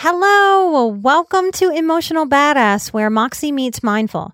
Hello, 0.00 0.86
welcome 0.86 1.50
to 1.50 1.70
Emotional 1.70 2.24
Badass, 2.24 2.92
where 2.92 3.10
Moxie 3.10 3.50
meets 3.50 3.82
Mindful. 3.82 4.32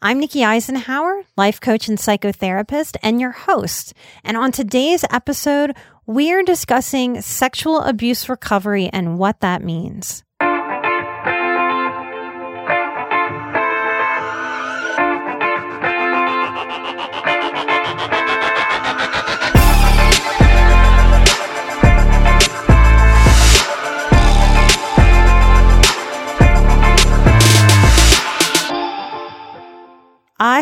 I'm 0.00 0.20
Nikki 0.20 0.42
Eisenhauer, 0.42 1.24
life 1.36 1.60
coach 1.60 1.88
and 1.88 1.98
psychotherapist, 1.98 2.96
and 3.02 3.20
your 3.20 3.32
host. 3.32 3.92
And 4.22 4.36
on 4.36 4.52
today's 4.52 5.04
episode, 5.10 5.74
we're 6.06 6.44
discussing 6.44 7.22
sexual 7.22 7.80
abuse 7.80 8.28
recovery 8.28 8.88
and 8.92 9.18
what 9.18 9.40
that 9.40 9.64
means. 9.64 10.22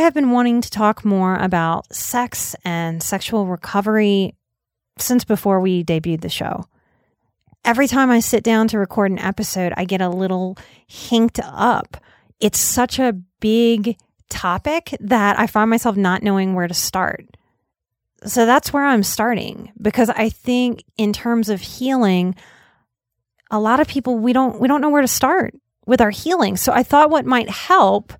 Have 0.08 0.14
been 0.14 0.30
wanting 0.30 0.62
to 0.62 0.70
talk 0.70 1.04
more 1.04 1.36
about 1.36 1.94
sex 1.94 2.56
and 2.64 3.02
sexual 3.02 3.46
recovery 3.46 4.34
since 4.96 5.22
before 5.22 5.60
we 5.60 5.84
debuted 5.84 6.22
the 6.22 6.30
show. 6.30 6.64
Every 7.62 7.86
time 7.86 8.10
I 8.10 8.20
sit 8.20 8.42
down 8.42 8.68
to 8.68 8.78
record 8.78 9.10
an 9.10 9.18
episode, 9.18 9.74
I 9.76 9.84
get 9.84 10.00
a 10.00 10.08
little 10.08 10.56
hinked 10.86 11.40
up. 11.44 11.98
It's 12.40 12.58
such 12.58 12.98
a 12.98 13.20
big 13.40 13.98
topic 14.30 14.96
that 15.00 15.38
I 15.38 15.46
find 15.46 15.68
myself 15.68 15.94
not 15.94 16.22
knowing 16.22 16.54
where 16.54 16.68
to 16.68 16.74
start. 16.74 17.26
So 18.24 18.46
that's 18.46 18.72
where 18.72 18.86
I'm 18.86 19.02
starting 19.02 19.72
because 19.80 20.08
I 20.08 20.30
think 20.30 20.84
in 20.96 21.12
terms 21.12 21.50
of 21.50 21.60
healing, 21.60 22.34
a 23.50 23.60
lot 23.60 23.80
of 23.80 23.88
people 23.88 24.18
we 24.18 24.32
don't 24.32 24.58
we 24.58 24.68
don't 24.68 24.80
know 24.80 24.90
where 24.90 25.02
to 25.02 25.08
start 25.08 25.54
with 25.84 26.00
our 26.00 26.10
healing. 26.10 26.56
So 26.56 26.72
I 26.72 26.82
thought 26.82 27.10
what 27.10 27.26
might 27.26 27.50
help 27.50 28.14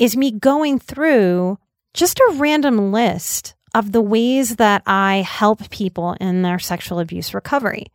is 0.00 0.16
me 0.16 0.32
going 0.32 0.78
through 0.78 1.58
just 1.92 2.18
a 2.18 2.34
random 2.36 2.90
list 2.90 3.54
of 3.74 3.92
the 3.92 4.00
ways 4.00 4.56
that 4.56 4.82
I 4.86 5.16
help 5.16 5.68
people 5.70 6.16
in 6.20 6.42
their 6.42 6.58
sexual 6.58 6.98
abuse 6.98 7.34
recovery. 7.34 7.86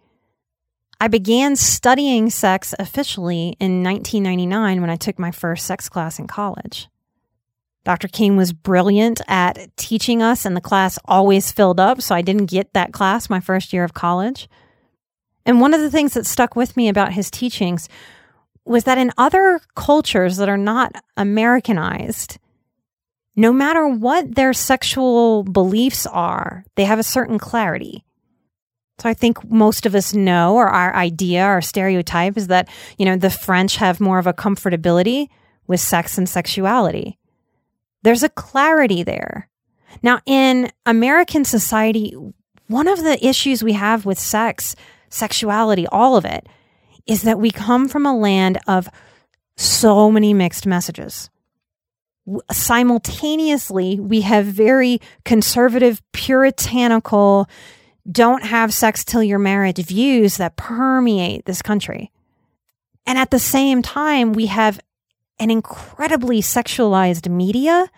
I 1.01 1.09
began 1.09 1.55
studying 1.55 2.29
sex 2.29 2.73
officially 2.79 3.57
in 3.59 3.83
1999 3.83 4.79
when 4.79 4.89
I 4.89 4.95
took 4.95 5.19
my 5.19 5.31
first 5.31 5.65
sex 5.65 5.89
class 5.89 6.19
in 6.19 6.27
college. 6.27 6.87
Dr. 7.83 8.07
King 8.07 8.37
was 8.37 8.53
brilliant 8.53 9.21
at 9.27 9.75
teaching 9.75 10.21
us, 10.21 10.45
and 10.45 10.55
the 10.55 10.61
class 10.61 10.97
always 11.05 11.51
filled 11.51 11.79
up, 11.79 12.01
so 12.01 12.15
I 12.15 12.21
didn't 12.21 12.47
get 12.47 12.73
that 12.73 12.93
class 12.93 13.29
my 13.29 13.39
first 13.39 13.73
year 13.73 13.83
of 13.83 13.93
college. 13.93 14.47
And 15.45 15.59
one 15.59 15.73
of 15.73 15.81
the 15.81 15.91
things 15.91 16.13
that 16.13 16.25
stuck 16.25 16.55
with 16.55 16.77
me 16.77 16.87
about 16.87 17.13
his 17.13 17.29
teachings 17.29 17.89
was 18.65 18.83
that 18.85 18.97
in 18.97 19.11
other 19.17 19.61
cultures 19.75 20.37
that 20.37 20.49
are 20.49 20.57
not 20.57 20.95
Americanized, 21.15 22.37
no 23.35 23.53
matter 23.53 23.87
what 23.87 24.35
their 24.35 24.53
sexual 24.53 25.43
beliefs 25.43 26.05
are, 26.07 26.65
they 26.75 26.85
have 26.85 26.99
a 26.99 27.03
certain 27.03 27.37
clarity. 27.37 28.03
So 28.99 29.09
I 29.09 29.13
think 29.13 29.49
most 29.51 29.85
of 29.85 29.93
us 29.93 30.13
know, 30.13 30.55
or 30.55 30.67
our 30.67 30.95
idea, 30.95 31.43
our 31.43 31.61
stereotype 31.61 32.37
is 32.37 32.47
that, 32.47 32.69
you 32.97 33.05
know, 33.05 33.17
the 33.17 33.29
French 33.29 33.75
have 33.75 33.99
more 33.99 34.19
of 34.19 34.27
a 34.27 34.33
comfortability 34.33 35.27
with 35.67 35.81
sex 35.81 36.17
and 36.17 36.29
sexuality. 36.29 37.19
There's 38.03 38.23
a 38.23 38.29
clarity 38.29 39.03
there. 39.03 39.49
Now, 40.01 40.21
in 40.25 40.71
American 40.85 41.43
society, 41.43 42.15
one 42.67 42.87
of 42.87 43.03
the 43.03 43.23
issues 43.25 43.63
we 43.63 43.73
have 43.73 44.05
with 44.05 44.19
sex, 44.19 44.75
sexuality, 45.09 45.87
all 45.87 46.15
of 46.15 46.23
it, 46.23 46.47
is 47.05 47.23
that 47.23 47.39
we 47.39 47.51
come 47.51 47.87
from 47.87 48.05
a 48.05 48.15
land 48.15 48.59
of 48.67 48.89
so 49.57 50.11
many 50.11 50.33
mixed 50.33 50.65
messages. 50.65 51.29
Simultaneously, 52.51 53.99
we 53.99 54.21
have 54.21 54.45
very 54.45 54.99
conservative, 55.23 56.01
puritanical, 56.11 57.47
don't 58.11 58.43
have 58.43 58.73
sex 58.73 59.03
till 59.03 59.23
you're 59.23 59.39
married 59.39 59.77
views 59.77 60.37
that 60.37 60.55
permeate 60.55 61.45
this 61.45 61.61
country. 61.61 62.11
And 63.05 63.17
at 63.17 63.31
the 63.31 63.39
same 63.39 63.81
time, 63.81 64.33
we 64.33 64.47
have 64.47 64.79
an 65.39 65.51
incredibly 65.51 66.41
sexualized 66.41 67.29
media, 67.29 67.89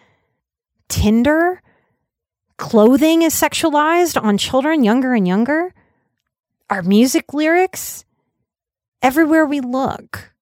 Tinder, 0.90 1.62
clothing 2.58 3.22
is 3.22 3.34
sexualized 3.34 4.22
on 4.22 4.38
children 4.38 4.84
younger 4.84 5.14
and 5.14 5.28
younger. 5.28 5.74
Our 6.70 6.82
music 6.82 7.34
lyrics, 7.34 8.06
everywhere 9.08 9.46
we 9.46 9.62
look, 9.62 10.34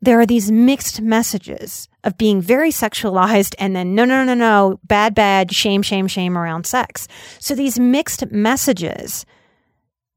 there 0.00 0.20
are 0.20 0.26
these 0.26 0.52
mixed 0.52 1.00
messages 1.00 1.88
of 2.04 2.16
being 2.16 2.40
very 2.40 2.70
sexualized 2.70 3.56
and 3.58 3.74
then 3.74 3.96
no, 3.96 4.04
no, 4.04 4.22
no, 4.22 4.34
no, 4.34 4.78
bad, 4.84 5.16
bad, 5.16 5.52
shame, 5.52 5.82
shame, 5.82 6.06
shame 6.06 6.38
around 6.38 6.64
sex. 6.64 7.08
So 7.40 7.56
these 7.56 7.80
mixed 7.80 8.30
messages 8.30 9.26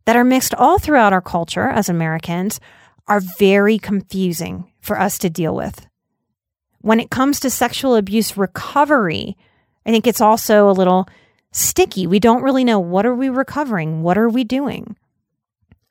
that 0.05 0.15
are 0.15 0.23
mixed 0.23 0.53
all 0.53 0.77
throughout 0.77 1.11
our 1.11 1.23
culture 1.23 1.67
as 1.67 1.89
Americans 1.89 2.59
are 3.07 3.19
very 3.39 3.79
confusing 3.79 4.71
for 4.79 4.99
us 4.99 5.17
to 5.17 5.31
deal 5.31 5.55
with. 5.55 5.87
When 6.81 6.99
it 6.99 7.09
comes 7.09 7.39
to 7.39 7.49
sexual 7.49 7.95
abuse 7.95 8.37
recovery, 8.37 9.37
I 9.87 9.89
think 9.89 10.05
it's 10.05 10.21
also 10.21 10.69
a 10.69 10.77
little 10.79 11.09
sticky. 11.51 12.05
We 12.05 12.19
don't 12.19 12.43
really 12.43 12.63
know 12.63 12.79
what 12.79 13.07
are 13.07 13.15
we 13.15 13.29
recovering? 13.29 14.03
What 14.03 14.19
are 14.19 14.29
we 14.29 14.43
doing? 14.43 14.95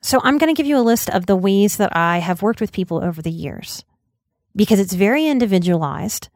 So 0.05 0.21
I'm 0.23 0.37
going 0.37 0.53
to 0.53 0.57
give 0.57 0.67
you 0.67 0.77
a 0.77 0.85
list 0.85 1.09
of 1.09 1.25
the 1.25 1.35
ways 1.35 1.77
that 1.77 1.97
I 1.97 2.19
have 2.19 2.43
worked 2.43 2.61
with 2.61 2.71
people 2.71 3.03
over 3.03 3.23
the 3.23 3.31
years 3.31 3.83
because 4.55 4.79
it's 4.79 4.93
very 4.93 5.25
individualized, 5.25 6.29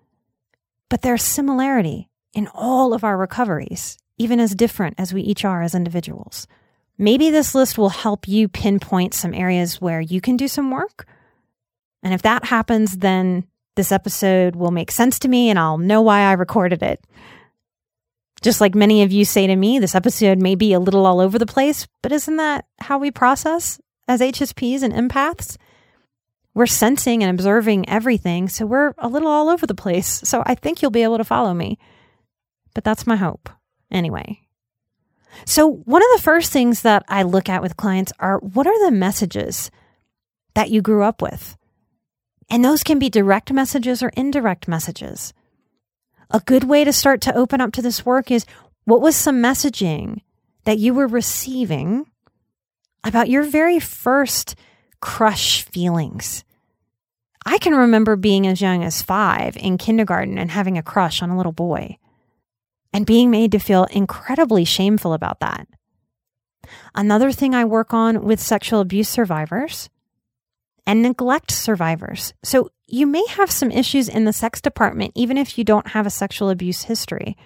but 0.89 1.03
there's 1.03 1.21
similarity 1.21 2.09
in 2.33 2.47
all 2.55 2.95
of 2.95 3.03
our 3.03 3.15
recoveries, 3.15 3.99
even 4.17 4.39
as 4.39 4.55
different 4.55 4.95
as 4.97 5.13
we 5.13 5.21
each 5.21 5.45
are 5.45 5.61
as 5.61 5.75
individuals. 5.75 6.47
Maybe 6.97 7.29
this 7.29 7.53
list 7.53 7.77
will 7.77 7.89
help 7.89 8.27
you 8.27 8.47
pinpoint 8.47 9.13
some 9.13 9.35
areas 9.35 9.79
where 9.79 10.01
you 10.01 10.19
can 10.19 10.35
do 10.35 10.47
some 10.47 10.71
work. 10.71 11.05
And 12.01 12.11
if 12.11 12.23
that 12.23 12.45
happens, 12.45 12.97
then 12.97 13.45
this 13.75 13.91
episode 13.91 14.55
will 14.55 14.71
make 14.71 14.89
sense 14.89 15.19
to 15.19 15.27
me 15.27 15.51
and 15.51 15.59
I'll 15.59 15.77
know 15.77 16.01
why 16.01 16.21
I 16.21 16.31
recorded 16.31 16.81
it. 16.81 17.05
Just 18.41 18.61
like 18.61 18.75
many 18.75 19.03
of 19.03 19.11
you 19.11 19.25
say 19.25 19.47
to 19.47 19.55
me, 19.55 19.79
this 19.79 19.95
episode 19.95 20.39
may 20.39 20.55
be 20.55 20.73
a 20.73 20.79
little 20.79 21.05
all 21.05 21.19
over 21.19 21.37
the 21.37 21.45
place, 21.45 21.87
but 22.01 22.11
isn't 22.11 22.37
that 22.37 22.65
how 22.79 22.97
we 22.97 23.11
process 23.11 23.79
as 24.07 24.21
HSPs 24.21 24.81
and 24.81 24.93
empaths? 24.93 25.57
We're 26.53 26.65
sensing 26.65 27.23
and 27.23 27.29
observing 27.29 27.87
everything, 27.89 28.49
so 28.49 28.65
we're 28.65 28.93
a 28.97 29.07
little 29.07 29.29
all 29.29 29.49
over 29.49 29.67
the 29.67 29.75
place. 29.75 30.21
So 30.23 30.43
I 30.45 30.55
think 30.55 30.81
you'll 30.81 30.91
be 30.91 31.03
able 31.03 31.17
to 31.17 31.23
follow 31.23 31.53
me. 31.53 31.77
But 32.73 32.83
that's 32.83 33.07
my 33.07 33.17
hope. 33.17 33.49
Anyway. 33.91 34.41
So, 35.45 35.67
one 35.67 36.01
of 36.01 36.07
the 36.15 36.23
first 36.23 36.51
things 36.51 36.81
that 36.81 37.05
I 37.07 37.23
look 37.23 37.49
at 37.49 37.61
with 37.61 37.77
clients 37.77 38.11
are 38.19 38.39
what 38.39 38.67
are 38.67 38.85
the 38.85 38.91
messages 38.91 39.69
that 40.55 40.69
you 40.69 40.81
grew 40.81 41.03
up 41.03 41.21
with? 41.21 41.55
And 42.49 42.65
those 42.65 42.83
can 42.83 42.99
be 42.99 43.09
direct 43.09 43.53
messages 43.53 44.01
or 44.01 44.09
indirect 44.09 44.67
messages 44.67 45.33
a 46.29 46.39
good 46.41 46.63
way 46.63 46.83
to 46.83 46.93
start 46.93 47.21
to 47.21 47.35
open 47.35 47.61
up 47.61 47.71
to 47.73 47.81
this 47.81 48.05
work 48.05 48.31
is 48.31 48.45
what 48.85 49.01
was 49.01 49.15
some 49.15 49.41
messaging 49.41 50.21
that 50.63 50.79
you 50.79 50.93
were 50.93 51.07
receiving 51.07 52.05
about 53.03 53.29
your 53.29 53.43
very 53.43 53.79
first 53.79 54.55
crush 55.01 55.63
feelings? 55.63 56.43
I 57.45 57.57
can 57.57 57.73
remember 57.73 58.15
being 58.15 58.45
as 58.45 58.61
young 58.61 58.83
as 58.83 59.01
five 59.01 59.57
in 59.57 59.77
kindergarten 59.77 60.37
and 60.37 60.51
having 60.51 60.77
a 60.77 60.83
crush 60.83 61.21
on 61.21 61.29
a 61.29 61.37
little 61.37 61.51
boy 61.51 61.97
and 62.93 63.05
being 63.05 63.31
made 63.31 63.51
to 63.53 63.59
feel 63.59 63.85
incredibly 63.85 64.65
shameful 64.65 65.13
about 65.13 65.39
that. 65.39 65.67
Another 66.93 67.31
thing 67.31 67.55
I 67.55 67.65
work 67.65 67.93
on 67.93 68.23
with 68.23 68.39
sexual 68.39 68.81
abuse 68.81 69.09
survivors 69.09 69.89
and 70.89 71.03
neglect 71.03 71.51
survivors. 71.51 72.33
So 72.41 72.71
you 72.87 73.05
may 73.05 73.23
have 73.27 73.51
some 73.51 73.69
issues 73.69 74.09
in 74.09 74.25
the 74.25 74.33
sex 74.33 74.59
department, 74.59 75.11
even 75.13 75.37
if 75.37 75.55
you 75.55 75.63
don't 75.63 75.89
have 75.89 76.07
a 76.07 76.09
sexual 76.09 76.49
abuse 76.49 76.81
history. 76.81 77.37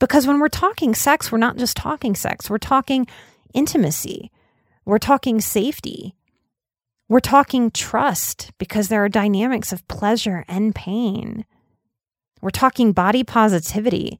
Because 0.00 0.26
when 0.26 0.40
we're 0.40 0.48
talking 0.48 0.94
sex, 0.94 1.30
we're 1.30 1.36
not 1.36 1.58
just 1.58 1.76
talking 1.76 2.14
sex, 2.14 2.48
we're 2.48 2.56
talking 2.56 3.06
intimacy, 3.52 4.32
we're 4.86 4.96
talking 4.96 5.38
safety, 5.38 6.14
we're 7.10 7.20
talking 7.20 7.70
trust 7.70 8.52
because 8.56 8.88
there 8.88 9.04
are 9.04 9.10
dynamics 9.10 9.70
of 9.70 9.86
pleasure 9.86 10.42
and 10.48 10.74
pain. 10.74 11.44
We're 12.40 12.48
talking 12.48 12.92
body 12.92 13.22
positivity. 13.22 14.18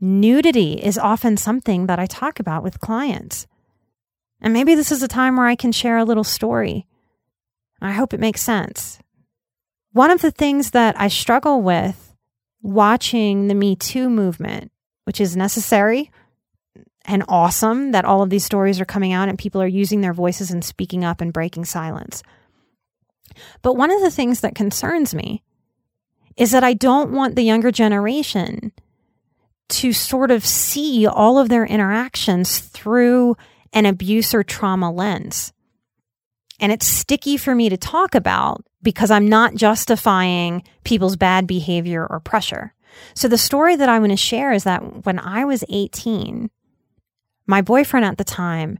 Nudity 0.00 0.74
is 0.74 0.96
often 0.96 1.36
something 1.36 1.86
that 1.86 1.98
I 1.98 2.06
talk 2.06 2.38
about 2.38 2.62
with 2.62 2.78
clients. 2.78 3.48
And 4.40 4.52
maybe 4.52 4.76
this 4.76 4.92
is 4.92 5.02
a 5.02 5.08
time 5.08 5.36
where 5.36 5.46
I 5.46 5.56
can 5.56 5.72
share 5.72 5.98
a 5.98 6.04
little 6.04 6.22
story. 6.22 6.86
I 7.80 7.92
hope 7.92 8.12
it 8.12 8.20
makes 8.20 8.40
sense. 8.40 8.98
One 9.92 10.10
of 10.10 10.22
the 10.22 10.30
things 10.30 10.70
that 10.70 10.98
I 11.00 11.08
struggle 11.08 11.62
with 11.62 12.14
watching 12.62 13.48
the 13.48 13.54
Me 13.54 13.74
Too 13.74 14.08
movement, 14.08 14.70
which 15.04 15.20
is 15.20 15.36
necessary 15.36 16.10
and 17.04 17.24
awesome 17.28 17.92
that 17.92 18.04
all 18.04 18.22
of 18.22 18.30
these 18.30 18.44
stories 18.44 18.80
are 18.80 18.84
coming 18.84 19.12
out 19.12 19.28
and 19.28 19.38
people 19.38 19.62
are 19.62 19.66
using 19.66 20.00
their 20.00 20.12
voices 20.12 20.50
and 20.50 20.64
speaking 20.64 21.04
up 21.04 21.20
and 21.20 21.32
breaking 21.32 21.64
silence. 21.64 22.22
But 23.62 23.74
one 23.74 23.90
of 23.90 24.00
the 24.02 24.10
things 24.10 24.40
that 24.40 24.54
concerns 24.54 25.14
me 25.14 25.42
is 26.36 26.50
that 26.50 26.64
I 26.64 26.74
don't 26.74 27.12
want 27.12 27.36
the 27.36 27.42
younger 27.42 27.70
generation 27.70 28.72
to 29.70 29.92
sort 29.92 30.30
of 30.30 30.44
see 30.44 31.06
all 31.06 31.38
of 31.38 31.48
their 31.48 31.64
interactions 31.64 32.58
through 32.58 33.36
an 33.72 33.86
abuse 33.86 34.34
or 34.34 34.42
trauma 34.42 34.90
lens. 34.90 35.52
And 36.60 36.70
it's 36.70 36.86
sticky 36.86 37.38
for 37.38 37.54
me 37.54 37.70
to 37.70 37.76
talk 37.76 38.14
about 38.14 38.64
because 38.82 39.10
I'm 39.10 39.26
not 39.26 39.54
justifying 39.54 40.62
people's 40.84 41.16
bad 41.16 41.46
behavior 41.46 42.06
or 42.08 42.20
pressure. 42.20 42.74
So 43.14 43.28
the 43.28 43.38
story 43.38 43.76
that 43.76 43.88
I'm 43.88 44.02
going 44.02 44.10
to 44.10 44.16
share 44.16 44.52
is 44.52 44.64
that 44.64 45.06
when 45.06 45.18
I 45.18 45.44
was 45.44 45.64
18, 45.68 46.50
my 47.46 47.62
boyfriend 47.62 48.04
at 48.04 48.18
the 48.18 48.24
time 48.24 48.78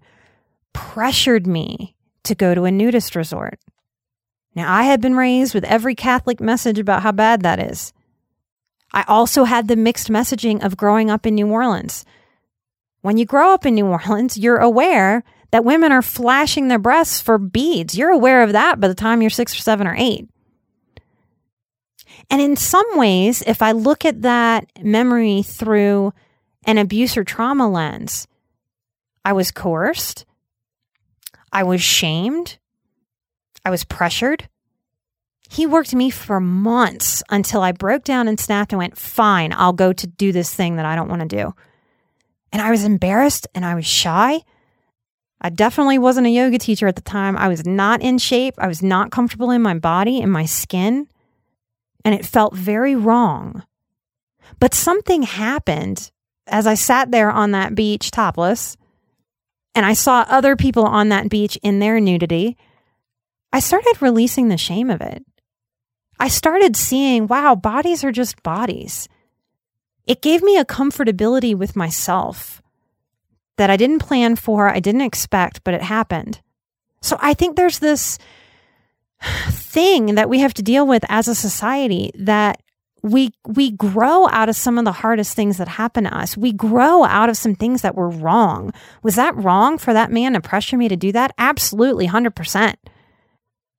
pressured 0.72 1.46
me 1.46 1.96
to 2.24 2.34
go 2.34 2.54
to 2.54 2.64
a 2.64 2.70
nudist 2.70 3.16
resort. 3.16 3.58
Now, 4.54 4.72
I 4.72 4.82
had 4.82 5.00
been 5.00 5.16
raised 5.16 5.54
with 5.54 5.64
every 5.64 5.94
Catholic 5.94 6.40
message 6.40 6.78
about 6.78 7.02
how 7.02 7.12
bad 7.12 7.42
that 7.42 7.60
is. 7.60 7.92
I 8.92 9.04
also 9.06 9.44
had 9.44 9.68
the 9.68 9.76
mixed 9.76 10.08
messaging 10.08 10.64
of 10.64 10.76
growing 10.76 11.08
up 11.08 11.24
in 11.24 11.36
New 11.36 11.46
Orleans. 11.46 12.04
When 13.00 13.16
you 13.16 13.24
grow 13.24 13.54
up 13.54 13.64
in 13.64 13.74
New 13.74 13.86
Orleans, 13.86 14.36
you're 14.36 14.58
aware 14.58 15.22
that 15.50 15.64
women 15.64 15.92
are 15.92 16.02
flashing 16.02 16.68
their 16.68 16.78
breasts 16.78 17.20
for 17.20 17.38
beads. 17.38 17.96
You're 17.96 18.10
aware 18.10 18.42
of 18.42 18.52
that 18.52 18.80
by 18.80 18.88
the 18.88 18.94
time 18.94 19.20
you're 19.20 19.30
six 19.30 19.56
or 19.56 19.60
seven 19.60 19.86
or 19.86 19.94
eight. 19.96 20.28
And 22.30 22.40
in 22.40 22.56
some 22.56 22.86
ways, 22.94 23.42
if 23.46 23.60
I 23.62 23.72
look 23.72 24.04
at 24.04 24.22
that 24.22 24.66
memory 24.82 25.42
through 25.42 26.12
an 26.64 26.78
abuse 26.78 27.16
or 27.16 27.24
trauma 27.24 27.68
lens, 27.68 28.28
I 29.24 29.32
was 29.32 29.50
coerced. 29.50 30.24
I 31.52 31.64
was 31.64 31.82
shamed. 31.82 32.58
I 33.64 33.70
was 33.70 33.84
pressured. 33.84 34.48
He 35.50 35.66
worked 35.66 35.94
me 35.94 36.10
for 36.10 36.38
months 36.38 37.24
until 37.28 37.60
I 37.60 37.72
broke 37.72 38.04
down 38.04 38.28
and 38.28 38.38
snapped 38.38 38.72
and 38.72 38.78
went, 38.78 38.96
Fine, 38.96 39.52
I'll 39.52 39.72
go 39.72 39.92
to 39.92 40.06
do 40.06 40.30
this 40.30 40.54
thing 40.54 40.76
that 40.76 40.86
I 40.86 40.94
don't 40.94 41.08
want 41.08 41.28
to 41.28 41.36
do. 41.36 41.54
And 42.52 42.62
I 42.62 42.70
was 42.70 42.84
embarrassed 42.84 43.48
and 43.54 43.64
I 43.64 43.74
was 43.74 43.86
shy. 43.86 44.42
I 45.40 45.48
definitely 45.48 45.98
wasn't 45.98 46.26
a 46.26 46.30
yoga 46.30 46.58
teacher 46.58 46.86
at 46.86 46.96
the 46.96 47.02
time. 47.02 47.36
I 47.36 47.48
was 47.48 47.66
not 47.66 48.02
in 48.02 48.18
shape. 48.18 48.54
I 48.58 48.68
was 48.68 48.82
not 48.82 49.10
comfortable 49.10 49.50
in 49.50 49.62
my 49.62 49.74
body, 49.74 50.18
in 50.18 50.30
my 50.30 50.44
skin. 50.44 51.08
And 52.04 52.14
it 52.14 52.26
felt 52.26 52.54
very 52.54 52.94
wrong. 52.94 53.64
But 54.58 54.74
something 54.74 55.22
happened 55.22 56.10
as 56.46 56.66
I 56.66 56.74
sat 56.74 57.10
there 57.10 57.30
on 57.30 57.52
that 57.52 57.74
beach 57.74 58.10
topless 58.10 58.76
and 59.74 59.86
I 59.86 59.92
saw 59.92 60.26
other 60.28 60.56
people 60.56 60.84
on 60.84 61.08
that 61.10 61.28
beach 61.28 61.58
in 61.62 61.78
their 61.78 62.00
nudity. 62.00 62.56
I 63.52 63.60
started 63.60 63.96
releasing 64.00 64.48
the 64.48 64.58
shame 64.58 64.90
of 64.90 65.00
it. 65.00 65.24
I 66.18 66.28
started 66.28 66.76
seeing, 66.76 67.26
wow, 67.28 67.54
bodies 67.54 68.04
are 68.04 68.12
just 68.12 68.42
bodies. 68.42 69.08
It 70.06 70.22
gave 70.22 70.42
me 70.42 70.58
a 70.58 70.64
comfortability 70.64 71.54
with 71.54 71.76
myself 71.76 72.60
that 73.60 73.68
I 73.68 73.76
didn't 73.76 73.98
plan 73.98 74.36
for, 74.36 74.70
I 74.70 74.80
didn't 74.80 75.02
expect, 75.02 75.62
but 75.64 75.74
it 75.74 75.82
happened. 75.82 76.40
So 77.02 77.18
I 77.20 77.34
think 77.34 77.56
there's 77.56 77.78
this 77.78 78.18
thing 79.50 80.14
that 80.14 80.30
we 80.30 80.38
have 80.38 80.54
to 80.54 80.62
deal 80.62 80.86
with 80.86 81.04
as 81.10 81.28
a 81.28 81.34
society 81.34 82.10
that 82.14 82.62
we 83.02 83.34
we 83.46 83.70
grow 83.70 84.26
out 84.28 84.48
of 84.48 84.56
some 84.56 84.78
of 84.78 84.86
the 84.86 84.92
hardest 84.92 85.36
things 85.36 85.58
that 85.58 85.68
happen 85.68 86.04
to 86.04 86.16
us. 86.16 86.38
We 86.38 86.52
grow 86.52 87.04
out 87.04 87.28
of 87.28 87.36
some 87.36 87.54
things 87.54 87.82
that 87.82 87.94
were 87.94 88.08
wrong. 88.08 88.72
Was 89.02 89.16
that 89.16 89.36
wrong 89.36 89.76
for 89.76 89.92
that 89.92 90.10
man 90.10 90.32
to 90.32 90.40
pressure 90.40 90.78
me 90.78 90.88
to 90.88 90.96
do 90.96 91.12
that? 91.12 91.34
Absolutely, 91.36 92.08
100%. 92.08 92.76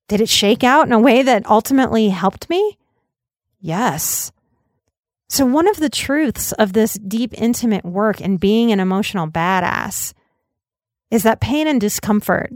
Did 0.08 0.22
it 0.22 0.30
shake 0.30 0.64
out 0.64 0.86
in 0.86 0.94
a 0.94 1.00
way 1.00 1.24
that 1.24 1.50
ultimately 1.50 2.10
helped 2.10 2.52
me? 2.52 2.78
Yes. 3.60 4.32
So, 5.32 5.46
one 5.46 5.70
of 5.70 5.78
the 5.78 5.90
truths 5.90 6.52
of 6.52 6.74
this 6.74 6.96
deep, 6.96 7.34
intimate 7.38 7.86
work 7.86 8.20
and 8.20 8.38
being 8.38 8.74
an 8.74 8.82
emotional 8.82 9.30
badass 9.30 10.12
is 11.10 11.24
that 11.24 11.40
pain 11.40 11.68
and 11.68 11.80
discomfort 11.80 12.52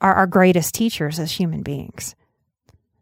are 0.00 0.14
our 0.14 0.28
greatest 0.28 0.76
teachers 0.76 1.18
as 1.18 1.32
human 1.32 1.64
beings. 1.64 2.14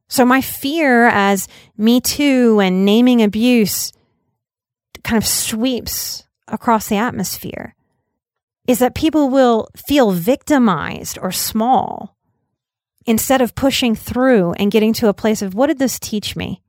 So, 0.08 0.24
my 0.24 0.40
fear 0.40 1.08
as 1.08 1.46
Me 1.76 2.00
Too 2.00 2.58
and 2.58 2.86
naming 2.86 3.22
abuse 3.22 3.92
kind 5.04 5.22
of 5.22 5.28
sweeps 5.28 6.26
across 6.48 6.88
the 6.88 6.96
atmosphere 6.96 7.74
is 8.66 8.78
that 8.78 8.94
people 8.94 9.28
will 9.28 9.68
feel 9.86 10.12
victimized 10.12 11.18
or 11.20 11.32
small 11.32 12.16
instead 13.04 13.42
of 13.42 13.54
pushing 13.54 13.94
through 13.94 14.52
and 14.54 14.72
getting 14.72 14.94
to 14.94 15.08
a 15.08 15.14
place 15.14 15.42
of 15.42 15.54
what 15.54 15.66
did 15.66 15.78
this 15.78 15.98
teach 15.98 16.34
me? 16.34 16.62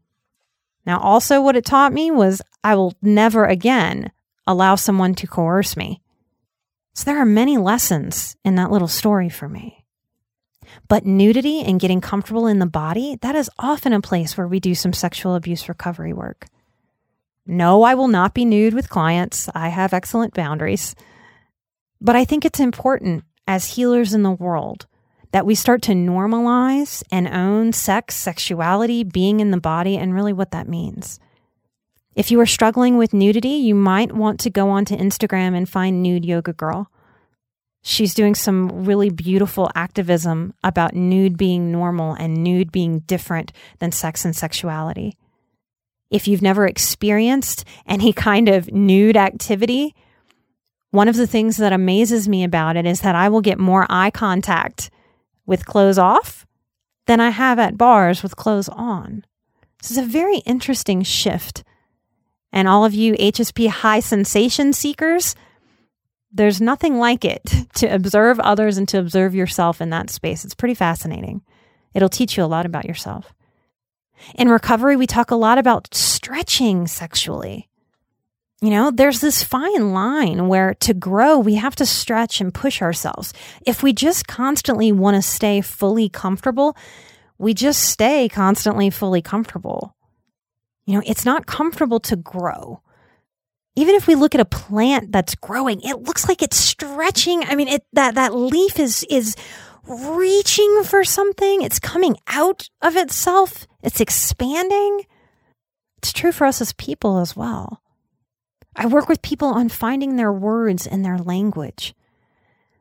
Now, 0.88 1.02
also, 1.02 1.42
what 1.42 1.58
it 1.58 1.66
taught 1.66 1.92
me 1.92 2.12
was 2.12 2.42
I 2.64 2.76
will 2.76 2.94
never 3.02 3.46
again 3.46 4.10
allow 4.48 4.76
someone 4.76 5.16
to 5.16 5.28
coerce 5.28 5.76
me. 5.76 6.02
So, 6.94 7.04
there 7.04 7.22
are 7.22 7.26
many 7.26 7.58
lessons 7.58 8.38
in 8.46 8.56
that 8.56 8.72
little 8.72 8.88
story 8.88 9.28
for 9.28 9.50
me. 9.50 9.84
But 10.88 11.06
nudity 11.06 11.62
and 11.62 11.82
getting 11.82 12.00
comfortable 12.00 12.48
in 12.48 12.60
the 12.60 12.66
body, 12.66 13.18
that 13.22 13.36
is 13.36 13.50
often 13.60 13.92
a 13.92 14.00
place 14.00 14.38
where 14.38 14.48
we 14.48 14.62
do 14.62 14.74
some 14.74 14.94
sexual 14.94 15.36
abuse 15.36 15.68
recovery 15.68 16.14
work. 16.14 16.48
No, 17.46 17.84
I 17.84 17.94
will 17.94 18.08
not 18.08 18.34
be 18.34 18.46
nude 18.46 18.74
with 18.74 18.90
clients. 18.90 19.50
I 19.54 19.68
have 19.68 19.94
excellent 19.94 20.34
boundaries. 20.34 20.96
But 22.00 22.16
I 22.16 22.24
think 22.24 22.46
it's 22.46 22.62
important 22.62 23.26
as 23.46 23.76
healers 23.76 24.14
in 24.14 24.24
the 24.24 24.32
world 24.32 24.88
that 25.32 25.46
we 25.46 25.56
start 25.56 25.82
to 25.84 25.92
normalize 25.92 27.04
and 27.12 27.28
own 27.28 27.74
sex, 27.74 28.16
sexuality, 28.16 29.04
being 29.04 29.40
in 29.40 29.52
the 29.52 29.60
body, 29.60 29.98
and 29.98 30.14
really 30.14 30.34
what 30.34 30.52
that 30.52 30.68
means. 30.68 31.20
If 32.16 32.32
you 32.32 32.40
are 32.40 32.48
struggling 32.48 32.98
with 32.98 33.14
nudity, 33.14 33.50
you 33.50 33.76
might 33.76 34.12
want 34.12 34.40
to 34.40 34.50
go 34.50 34.70
onto 34.70 34.98
Instagram 34.98 35.56
and 35.56 35.70
find 35.70 36.02
Nude 36.02 36.26
Yoga 36.26 36.54
Girl. 36.54 36.90
She's 37.84 38.16
doing 38.16 38.36
some 38.36 38.86
really 38.86 39.10
beautiful 39.10 39.70
activism 39.76 40.54
about 40.64 40.96
nude 40.96 41.38
being 41.38 41.72
normal 41.72 42.14
and 42.16 42.44
nude 42.44 42.72
being 42.72 43.00
different 43.00 43.52
than 43.80 43.92
sex 43.92 44.26
and 44.26 44.36
sexuality. 44.36 45.16
If 46.10 46.28
you've 46.28 46.42
never 46.42 46.66
experienced 46.66 47.66
any 47.86 48.14
kind 48.14 48.50
of 48.50 48.72
nude 48.72 49.16
activity, 49.16 49.94
one 50.92 51.08
of 51.08 51.18
the 51.18 51.28
things 51.28 51.58
that 51.58 51.72
amazes 51.72 52.28
me 52.28 52.44
about 52.44 52.78
it 52.78 52.86
is 52.86 53.02
that 53.02 53.16
I 53.16 53.30
will 53.30 53.42
get 53.42 53.60
more 53.60 53.86
eye 53.90 54.10
contact 54.10 54.90
with 55.48 55.66
clothes 55.66 55.98
off 55.98 56.46
than 57.08 57.20
I 57.20 57.30
have 57.32 57.58
at 57.58 57.78
bars 57.78 58.22
with 58.22 58.36
clothes 58.36 58.70
on. 58.70 59.26
This 59.82 59.90
is 59.90 59.98
a 59.98 60.04
very 60.04 60.38
interesting 60.40 61.02
shift. 61.02 61.64
And 62.52 62.68
all 62.68 62.86
of 62.86 62.94
you 62.94 63.14
HSP 63.14 63.70
high 63.70 64.00
sensation 64.00 64.74
seekers, 64.74 65.36
there's 66.32 66.62
nothing 66.62 66.98
like 67.00 67.26
it 67.26 67.44
to 67.76 67.88
observe 67.88 68.40
others 68.40 68.78
and 68.78 68.88
to 68.90 69.00
observe 69.00 69.34
yourself 69.34 69.82
in 69.82 69.90
that 69.90 70.10
space. 70.10 70.46
It's 70.46 70.56
pretty 70.56 70.76
fascinating. 70.76 71.42
It'll 71.94 72.10
teach 72.10 72.38
you 72.38 72.44
a 72.44 72.46
lot 72.46 72.66
about 72.66 72.86
yourself. 72.86 73.34
In 74.36 74.50
recovery, 74.50 74.96
we 74.96 75.08
talk 75.08 75.32
a 75.32 75.36
lot 75.36 75.58
about 75.58 75.94
stretching 75.94 76.88
sexually. 76.88 77.67
You 78.62 78.72
know, 78.72 78.90
there's 78.90 79.22
this 79.22 79.44
fine 79.44 79.94
line 79.94 80.48
where 80.48 80.74
to 80.76 80.94
grow, 80.96 81.38
we 81.38 81.56
have 81.56 81.76
to 81.76 81.86
stretch 81.86 82.42
and 82.42 82.52
push 82.52 82.82
ourselves. 82.82 83.32
If 83.68 83.84
we 83.84 83.94
just 83.94 84.28
constantly 84.28 84.92
want 84.92 85.16
to 85.16 85.22
stay 85.22 85.62
fully 85.62 86.10
comfortable, 86.10 86.76
we 87.38 87.54
just 87.54 87.84
stay 87.84 88.28
constantly 88.28 88.90
fully 88.90 89.22
comfortable. 89.22 89.96
You 90.88 90.96
know, 90.96 91.04
it's 91.06 91.24
not 91.26 91.46
comfortable 91.46 92.00
to 92.02 92.16
grow. 92.16 92.82
Even 93.76 93.94
if 93.94 94.08
we 94.08 94.16
look 94.16 94.34
at 94.34 94.42
a 94.42 94.46
plant 94.46 95.12
that's 95.12 95.36
growing, 95.36 95.82
it 95.82 96.02
looks 96.02 96.28
like 96.28 96.42
it's 96.42 96.58
stretching. 96.58 97.44
I 97.44 97.54
mean, 97.54 97.68
it, 97.68 97.86
that, 97.94 98.16
that 98.16 98.34
leaf 98.34 98.80
is, 98.80 99.06
is 99.08 99.36
reaching 99.88 100.82
for 100.84 101.04
something. 101.04 101.62
It's 101.62 101.78
coming 101.78 102.18
out 102.26 102.70
of 102.82 102.96
itself. 102.96 103.68
It's 103.84 104.02
expanding. 104.02 105.06
It's 106.00 106.12
true 106.12 106.32
for 106.32 106.48
us 106.48 106.60
as 106.60 106.74
people 106.74 107.20
as 107.20 107.36
well. 107.36 107.84
I 108.78 108.86
work 108.86 109.10
with 109.10 109.24
people 109.24 109.48
on 109.48 109.70
finding 109.70 110.16
their 110.16 110.32
words 110.32 110.86
and 110.86 111.04
their 111.04 111.18
language, 111.18 111.96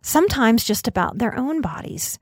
sometimes 0.03 0.63
just 0.63 0.87
about 0.87 1.19
their 1.19 1.37
own 1.39 1.63
bodies. 1.63 2.19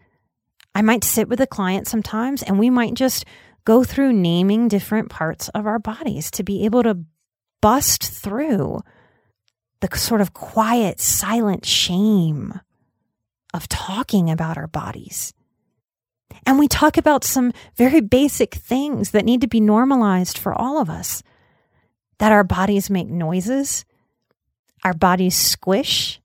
I 0.74 0.82
might 0.82 1.02
sit 1.02 1.28
with 1.28 1.40
a 1.40 1.46
client 1.46 1.88
sometimes 1.88 2.42
and 2.42 2.58
we 2.58 2.70
might 2.70 2.94
just 2.94 3.24
go 3.64 3.82
through 3.82 4.12
naming 4.12 4.68
different 4.68 5.10
parts 5.10 5.48
of 5.50 5.66
our 5.66 5.78
bodies 5.78 6.30
to 6.32 6.44
be 6.44 6.64
able 6.64 6.84
to 6.84 6.98
bust 7.60 8.04
through 8.04 8.80
the 9.80 9.96
sort 9.96 10.20
of 10.20 10.32
quiet, 10.32 11.00
silent 11.00 11.66
shame 11.66 12.60
of 13.52 13.68
talking 13.68 14.30
about 14.30 14.56
our 14.56 14.66
bodies. 14.66 15.34
And 16.46 16.58
we 16.58 16.68
talk 16.68 16.96
about 16.96 17.24
some 17.24 17.52
very 17.76 18.00
basic 18.00 18.54
things 18.54 19.10
that 19.10 19.24
need 19.24 19.40
to 19.40 19.46
be 19.46 19.60
normalized 19.60 20.38
for 20.38 20.52
all 20.52 20.80
of 20.80 20.90
us 20.90 21.22
that 22.18 22.33
our 22.33 22.44
bodies 22.44 22.90
make 22.90 23.09
noises, 23.09 23.85
our 24.85 24.94
bodies 24.94 25.37
squish, 25.37 26.21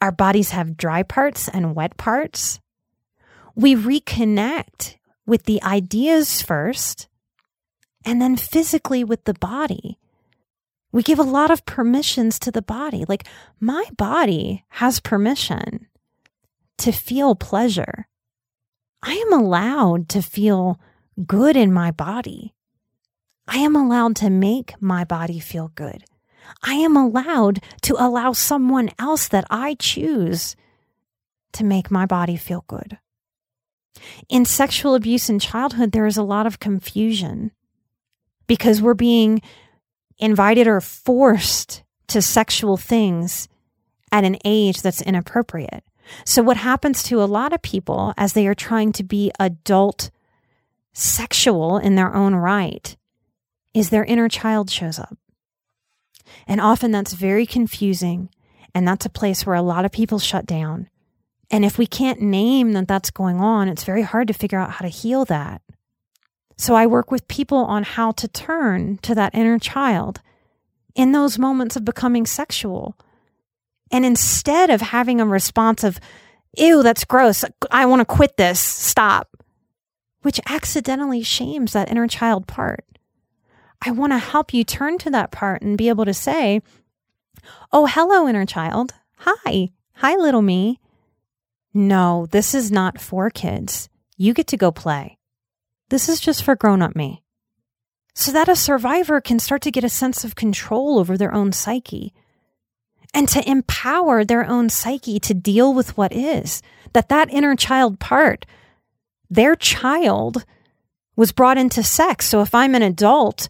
our 0.00 0.12
bodies 0.12 0.50
have 0.50 0.76
dry 0.76 1.02
parts 1.02 1.48
and 1.48 1.74
wet 1.74 1.96
parts. 1.96 2.60
We 3.54 3.74
reconnect 3.74 4.96
with 5.26 5.44
the 5.44 5.62
ideas 5.62 6.40
first 6.40 7.08
and 8.04 8.22
then 8.22 8.36
physically 8.36 9.04
with 9.04 9.24
the 9.24 9.34
body. 9.34 9.98
We 10.92 11.02
give 11.02 11.18
a 11.18 11.24
lot 11.24 11.50
of 11.50 11.66
permissions 11.66 12.38
to 12.40 12.50
the 12.50 12.62
body. 12.62 13.04
Like, 13.06 13.26
my 13.60 13.84
body 13.96 14.64
has 14.68 15.00
permission 15.00 15.86
to 16.78 16.92
feel 16.92 17.34
pleasure. 17.34 18.08
I 19.02 19.12
am 19.12 19.32
allowed 19.32 20.08
to 20.10 20.22
feel 20.22 20.80
good 21.26 21.56
in 21.56 21.72
my 21.72 21.90
body. 21.90 22.54
I 23.48 23.58
am 23.58 23.74
allowed 23.74 24.14
to 24.16 24.28
make 24.28 24.74
my 24.80 25.04
body 25.04 25.40
feel 25.40 25.72
good. 25.74 26.04
I 26.62 26.74
am 26.74 26.96
allowed 26.96 27.60
to 27.82 27.96
allow 27.98 28.32
someone 28.32 28.90
else 28.98 29.26
that 29.28 29.46
I 29.50 29.74
choose 29.74 30.54
to 31.52 31.64
make 31.64 31.90
my 31.90 32.04
body 32.04 32.36
feel 32.36 32.64
good. 32.68 32.98
In 34.28 34.44
sexual 34.44 34.94
abuse 34.94 35.30
in 35.30 35.38
childhood, 35.38 35.92
there 35.92 36.06
is 36.06 36.18
a 36.18 36.22
lot 36.22 36.46
of 36.46 36.60
confusion 36.60 37.50
because 38.46 38.82
we're 38.82 38.94
being 38.94 39.40
invited 40.18 40.66
or 40.66 40.82
forced 40.82 41.82
to 42.08 42.20
sexual 42.20 42.76
things 42.76 43.48
at 44.12 44.24
an 44.24 44.36
age 44.44 44.82
that's 44.82 45.00
inappropriate. 45.02 45.84
So, 46.24 46.42
what 46.42 46.56
happens 46.58 47.02
to 47.04 47.22
a 47.22 47.24
lot 47.24 47.52
of 47.52 47.60
people 47.60 48.14
as 48.16 48.34
they 48.34 48.46
are 48.46 48.54
trying 48.54 48.92
to 48.92 49.02
be 49.02 49.32
adult 49.40 50.10
sexual 50.92 51.78
in 51.78 51.96
their 51.96 52.14
own 52.14 52.34
right 52.34 52.96
is 53.78 53.90
their 53.90 54.04
inner 54.04 54.28
child 54.28 54.70
shows 54.70 54.98
up. 54.98 55.16
And 56.46 56.60
often 56.60 56.90
that's 56.90 57.12
very 57.12 57.46
confusing. 57.46 58.30
And 58.74 58.86
that's 58.86 59.06
a 59.06 59.10
place 59.10 59.44
where 59.44 59.56
a 59.56 59.62
lot 59.62 59.84
of 59.84 59.92
people 59.92 60.18
shut 60.18 60.46
down. 60.46 60.88
And 61.50 61.64
if 61.64 61.78
we 61.78 61.86
can't 61.86 62.20
name 62.20 62.72
that 62.72 62.88
that's 62.88 63.10
going 63.10 63.40
on, 63.40 63.68
it's 63.68 63.84
very 63.84 64.02
hard 64.02 64.28
to 64.28 64.34
figure 64.34 64.58
out 64.58 64.72
how 64.72 64.84
to 64.84 64.88
heal 64.88 65.24
that. 65.26 65.62
So 66.58 66.74
I 66.74 66.86
work 66.86 67.10
with 67.10 67.28
people 67.28 67.58
on 67.58 67.84
how 67.84 68.12
to 68.12 68.28
turn 68.28 68.98
to 68.98 69.14
that 69.14 69.34
inner 69.34 69.58
child 69.58 70.20
in 70.94 71.12
those 71.12 71.38
moments 71.38 71.76
of 71.76 71.84
becoming 71.84 72.26
sexual 72.26 72.96
and 73.90 74.04
instead 74.04 74.70
of 74.70 74.80
having 74.80 75.20
a 75.20 75.26
response 75.26 75.84
of, 75.84 75.98
ew, 76.56 76.82
that's 76.82 77.04
gross, 77.04 77.44
I 77.70 77.86
want 77.86 78.00
to 78.00 78.04
quit 78.04 78.36
this, 78.36 78.60
stop, 78.60 79.28
which 80.22 80.40
accidentally 80.46 81.22
shames 81.22 81.72
that 81.72 81.90
inner 81.90 82.08
child 82.08 82.46
part. 82.46 82.84
I 83.80 83.90
want 83.92 84.12
to 84.12 84.18
help 84.18 84.52
you 84.52 84.64
turn 84.64 84.98
to 84.98 85.10
that 85.10 85.30
part 85.30 85.62
and 85.62 85.78
be 85.78 85.88
able 85.88 86.04
to 86.04 86.14
say, 86.14 86.60
oh, 87.72 87.86
hello, 87.86 88.26
inner 88.26 88.46
child. 88.46 88.94
Hi. 89.18 89.70
Hi, 89.94 90.16
little 90.16 90.42
me. 90.42 90.80
No, 91.72 92.26
this 92.30 92.54
is 92.54 92.72
not 92.72 93.00
for 93.00 93.30
kids. 93.30 93.88
You 94.16 94.34
get 94.34 94.48
to 94.48 94.56
go 94.56 94.72
play. 94.72 95.18
This 95.90 96.08
is 96.08 96.20
just 96.20 96.42
for 96.42 96.56
grown 96.56 96.82
up 96.82 96.96
me. 96.96 97.22
So 98.14 98.32
that 98.32 98.48
a 98.48 98.56
survivor 98.56 99.20
can 99.20 99.38
start 99.38 99.62
to 99.62 99.70
get 99.70 99.84
a 99.84 99.88
sense 99.88 100.24
of 100.24 100.34
control 100.34 100.98
over 100.98 101.16
their 101.16 101.32
own 101.32 101.52
psyche 101.52 102.12
and 103.14 103.28
to 103.28 103.48
empower 103.48 104.24
their 104.24 104.44
own 104.44 104.68
psyche 104.68 105.20
to 105.20 105.34
deal 105.34 105.72
with 105.72 105.96
what 105.96 106.12
is. 106.12 106.62
That 106.94 107.08
that 107.10 107.32
inner 107.32 107.54
child 107.54 108.00
part, 108.00 108.44
their 109.30 109.54
child 109.54 110.44
was 111.16 111.32
brought 111.32 111.58
into 111.58 111.82
sex. 111.82 112.26
So 112.26 112.40
if 112.40 112.54
I'm 112.54 112.74
an 112.74 112.82
adult 112.82 113.48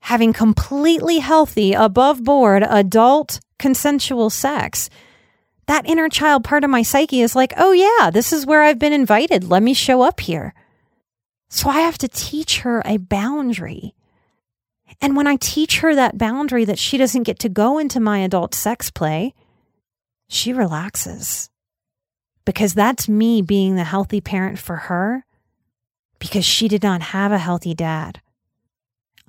having 0.00 0.32
completely 0.32 1.18
healthy, 1.18 1.72
above 1.72 2.24
board, 2.24 2.62
adult 2.62 3.40
consensual 3.58 4.30
sex, 4.30 4.88
that 5.66 5.88
inner 5.88 6.08
child 6.08 6.44
part 6.44 6.64
of 6.64 6.70
my 6.70 6.82
psyche 6.82 7.20
is 7.20 7.36
like, 7.36 7.52
oh 7.56 7.72
yeah, 7.72 8.10
this 8.10 8.32
is 8.32 8.46
where 8.46 8.62
I've 8.62 8.78
been 8.78 8.92
invited. 8.92 9.44
Let 9.44 9.62
me 9.62 9.74
show 9.74 10.02
up 10.02 10.20
here. 10.20 10.54
So 11.50 11.68
I 11.68 11.80
have 11.80 11.98
to 11.98 12.08
teach 12.08 12.60
her 12.60 12.82
a 12.84 12.98
boundary 12.98 13.94
and 15.00 15.16
when 15.16 15.26
I 15.26 15.36
teach 15.36 15.80
her 15.80 15.94
that 15.94 16.18
boundary 16.18 16.64
that 16.64 16.78
she 16.78 16.98
doesn't 16.98 17.22
get 17.24 17.38
to 17.40 17.48
go 17.48 17.78
into 17.78 18.00
my 18.00 18.20
adult 18.20 18.54
sex 18.54 18.90
play, 18.90 19.34
she 20.28 20.52
relaxes 20.52 21.50
because 22.44 22.74
that's 22.74 23.08
me 23.08 23.42
being 23.42 23.76
the 23.76 23.84
healthy 23.84 24.20
parent 24.20 24.58
for 24.58 24.76
her 24.76 25.24
because 26.18 26.44
she 26.44 26.68
did 26.68 26.82
not 26.82 27.00
have 27.00 27.30
a 27.30 27.38
healthy 27.38 27.74
dad. 27.74 28.20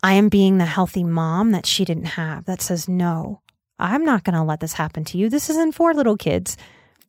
I 0.01 0.13
am 0.13 0.29
being 0.29 0.57
the 0.57 0.65
healthy 0.65 1.03
mom 1.03 1.51
that 1.51 1.65
she 1.65 1.85
didn't 1.85 2.05
have 2.05 2.45
that 2.45 2.61
says, 2.61 2.87
no, 2.87 3.41
I'm 3.77 4.05
not 4.05 4.23
going 4.23 4.35
to 4.35 4.43
let 4.43 4.59
this 4.59 4.73
happen 4.73 5.03
to 5.05 5.17
you. 5.17 5.29
This 5.29 5.49
isn't 5.49 5.75
for 5.75 5.93
little 5.93 6.17
kids. 6.17 6.57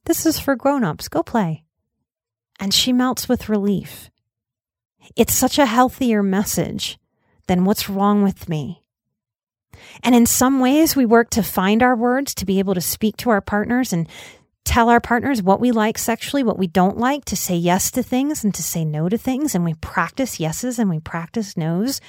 This 0.04 0.26
is 0.26 0.38
for 0.38 0.56
grown-ups. 0.56 1.08
Go 1.08 1.22
play. 1.22 1.64
And 2.58 2.74
she 2.74 2.92
melts 2.92 3.28
with 3.28 3.48
relief. 3.48 4.10
It's 5.16 5.34
such 5.34 5.58
a 5.58 5.66
healthier 5.66 6.22
message 6.22 6.98
then 7.50 7.64
what's 7.64 7.90
wrong 7.90 8.22
with 8.22 8.48
me? 8.48 8.80
And 10.04 10.14
in 10.14 10.24
some 10.24 10.60
ways, 10.60 10.94
we 10.94 11.04
work 11.04 11.30
to 11.30 11.42
find 11.42 11.82
our 11.82 11.96
words 11.96 12.32
to 12.36 12.46
be 12.46 12.60
able 12.60 12.74
to 12.74 12.80
speak 12.80 13.16
to 13.18 13.30
our 13.30 13.40
partners 13.40 13.92
and 13.92 14.08
tell 14.64 14.88
our 14.88 15.00
partners 15.00 15.42
what 15.42 15.58
we 15.58 15.72
like 15.72 15.98
sexually, 15.98 16.44
what 16.44 16.60
we 16.60 16.68
don't 16.68 16.96
like, 16.96 17.24
to 17.24 17.34
say 17.34 17.56
yes 17.56 17.90
to 17.90 18.04
things 18.04 18.44
and 18.44 18.54
to 18.54 18.62
say 18.62 18.84
no 18.84 19.08
to 19.08 19.18
things. 19.18 19.56
And 19.56 19.64
we 19.64 19.74
practice 19.74 20.38
yeses 20.38 20.78
and 20.78 20.88
we 20.88 21.00
practice 21.00 21.56
nos 21.56 22.00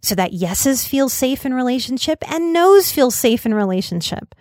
so 0.00 0.14
that 0.14 0.32
yeses 0.32 0.86
feel 0.86 1.08
safe 1.08 1.44
in 1.44 1.54
relationship 1.54 2.18
and 2.30 2.52
nos 2.52 2.92
feel 2.92 3.10
safe 3.10 3.44
in 3.44 3.54
relationship. 3.54 4.34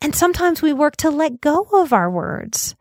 And 0.00 0.14
sometimes 0.14 0.60
we 0.60 0.72
work 0.72 0.96
to 0.98 1.10
let 1.10 1.40
go 1.40 1.66
of 1.72 1.92
our 1.92 2.10
words 2.10 2.74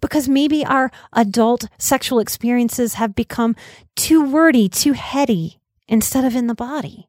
because 0.00 0.28
maybe 0.28 0.64
our 0.64 0.90
adult 1.12 1.68
sexual 1.78 2.20
experiences 2.20 2.94
have 2.94 3.14
become 3.14 3.54
too 3.96 4.22
wordy, 4.24 4.68
too 4.68 4.92
heady 4.92 5.60
instead 5.88 6.24
of 6.24 6.34
in 6.34 6.46
the 6.46 6.54
body. 6.54 7.08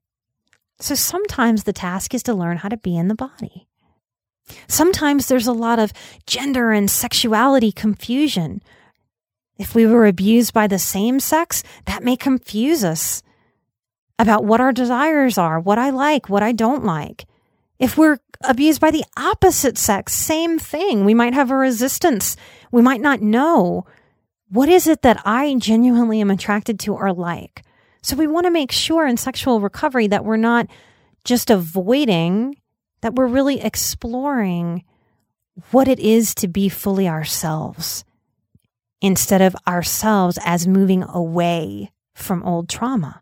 So 0.80 0.96
sometimes 0.96 1.63
the 1.63 1.74
task 1.74 2.13
is 2.13 2.24
to 2.24 2.34
learn 2.34 2.58
how 2.58 2.70
to 2.70 2.77
be 2.77 2.98
in 2.98 3.08
the 3.08 3.15
body. 3.15 3.68
Sometimes 4.68 5.27
there's 5.27 5.48
a 5.48 5.53
lot 5.53 5.80
of 5.80 5.94
gender 6.25 6.72
and 6.72 6.89
sexuality 6.89 7.72
confusion. 7.72 8.62
If 9.58 9.75
we 9.75 9.86
were 9.86 10.08
abused 10.08 10.53
by 10.53 10.68
the 10.68 10.80
same 10.80 11.20
sex, 11.20 11.63
that 11.86 12.03
may 12.03 12.18
confuse 12.18 12.84
us 12.84 13.22
about 14.22 14.46
what 14.46 14.62
our 14.62 14.72
desires 14.72 15.38
are, 15.38 15.60
what 15.60 15.78
I 15.78 15.90
like, 15.90 16.30
what 16.30 16.44
I 16.44 16.51
don't 16.51 16.86
like. 16.86 17.25
If 17.80 17.98
we're 17.98 18.20
abused 18.44 18.80
by 18.80 18.92
the 18.92 19.04
opposite 19.18 19.78
sex, 19.78 20.13
same 20.13 20.60
thing. 20.60 21.06
We 21.06 21.13
might 21.13 21.34
have 21.34 21.51
a 21.51 21.56
resistance 21.56 22.36
we 22.72 22.82
might 22.82 23.01
not 23.01 23.22
know 23.22 23.86
what 24.50 24.70
is 24.70 24.88
it 24.88 25.01
that 25.01 25.22
I 25.25 25.56
genuinely 25.56 26.22
am 26.22 26.32
attracted 26.32 26.80
to 26.82 26.94
or 26.94 27.13
like. 27.13 27.63
So 28.01 28.16
we 28.16 28.28
want 28.28 28.46
to 28.46 28.51
make 28.51 28.72
sure 28.72 29.06
in 29.06 29.18
sexual 29.18 29.62
recovery 29.62 30.08
that 30.08 30.25
we're 30.25 30.38
not 30.38 30.68
just 31.24 31.50
avoiding, 31.50 32.58
that 33.01 33.16
we're 33.16 33.28
really 33.28 33.62
exploring 33.62 34.84
what 35.72 35.88
it 35.88 36.00
is 36.00 36.34
to 36.36 36.48
be 36.48 36.70
fully 36.70 37.08
ourselves 37.08 38.04
instead 39.01 39.42
of 39.42 39.56
ourselves 39.68 40.40
as 40.44 40.68
moving 40.68 41.04
away 41.04 41.92
from 42.13 42.44
old 42.44 42.70
trauma. 42.70 43.21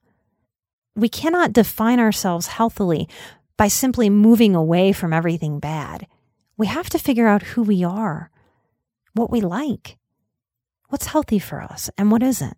We 0.96 1.10
cannot 1.10 1.54
define 1.54 2.00
ourselves 2.00 2.48
healthily 2.48 3.08
by 3.58 3.68
simply 3.68 4.10
moving 4.10 4.56
away 4.56 4.92
from 4.94 5.14
everything 5.14 5.60
bad. 5.60 6.08
We 6.58 6.68
have 6.68 6.90
to 6.90 7.00
figure 7.00 7.28
out 7.28 7.44
who 7.44 7.64
we 7.64 7.84
are 7.84 8.32
what 9.14 9.32
we 9.32 9.42
like, 9.42 9.98
what's 10.90 11.08
healthy 11.08 11.40
for 11.40 11.62
us 11.62 11.90
and 11.98 12.12
what 12.12 12.24
isn't. 12.24 12.58